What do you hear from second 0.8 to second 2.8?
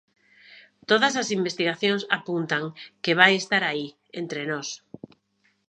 Todas as investigacións apuntan